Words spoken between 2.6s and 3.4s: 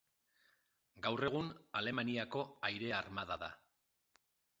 aire-armada